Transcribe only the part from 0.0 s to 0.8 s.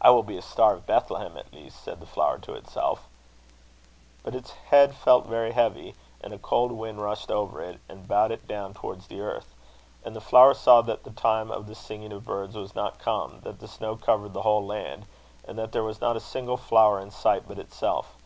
"'I will be a star